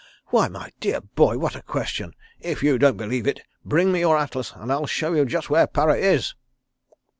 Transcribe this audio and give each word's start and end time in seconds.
Why, 0.29 0.47
my 0.47 0.71
dear 0.79 0.99
boy, 0.99 1.37
what 1.37 1.55
a 1.55 1.61
question! 1.61 2.15
If 2.39 2.63
you 2.63 2.79
don't 2.79 2.97
believe 2.97 3.27
it, 3.27 3.41
bring 3.63 3.91
me 3.91 3.99
your 3.99 4.17
atlas, 4.17 4.51
and 4.55 4.71
I'll 4.71 4.87
show 4.87 5.13
you 5.13 5.25
just 5.25 5.51
where 5.51 5.67
Para 5.67 5.93
is." 5.95 6.33